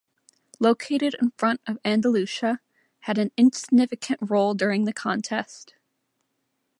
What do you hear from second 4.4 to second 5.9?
during the contest.